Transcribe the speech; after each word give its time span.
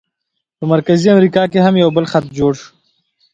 په 0.57 0.63
مرکزي 0.73 1.07
امریکا 1.15 1.43
کې 1.51 1.59
هم 1.65 1.73
یو 1.83 1.89
بل 1.97 2.05
خط 2.11 2.25
جوړ 2.39 2.51
شو. 2.61 2.69